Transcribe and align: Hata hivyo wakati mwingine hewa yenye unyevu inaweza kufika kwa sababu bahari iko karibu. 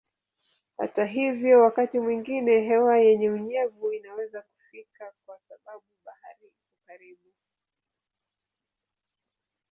Hata 0.77 1.05
hivyo 1.05 1.61
wakati 1.61 1.99
mwingine 1.99 2.61
hewa 2.61 2.97
yenye 2.97 3.29
unyevu 3.29 3.93
inaweza 3.93 4.41
kufika 4.41 5.13
kwa 5.25 5.39
sababu 5.49 5.83
bahari 6.05 6.47
iko 6.47 6.73
karibu. 6.85 7.29